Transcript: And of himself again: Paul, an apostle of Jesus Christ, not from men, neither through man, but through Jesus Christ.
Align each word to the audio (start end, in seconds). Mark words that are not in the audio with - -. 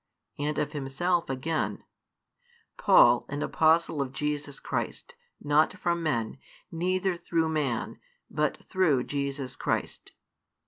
And 0.39 0.57
of 0.57 0.71
himself 0.71 1.29
again: 1.29 1.83
Paul, 2.75 3.23
an 3.29 3.43
apostle 3.43 4.01
of 4.01 4.11
Jesus 4.13 4.59
Christ, 4.59 5.13
not 5.39 5.73
from 5.73 6.01
men, 6.01 6.39
neither 6.71 7.15
through 7.15 7.49
man, 7.49 7.99
but 8.27 8.57
through 8.65 9.03
Jesus 9.03 9.55
Christ. 9.55 10.13